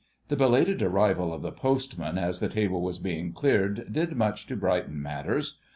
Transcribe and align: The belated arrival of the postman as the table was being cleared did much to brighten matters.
The 0.29 0.35
belated 0.35 0.81
arrival 0.81 1.31
of 1.31 1.43
the 1.43 1.51
postman 1.51 2.17
as 2.17 2.39
the 2.39 2.49
table 2.49 2.81
was 2.81 2.97
being 2.97 3.33
cleared 3.33 3.93
did 3.93 4.15
much 4.15 4.47
to 4.47 4.55
brighten 4.55 4.99
matters. 4.99 5.59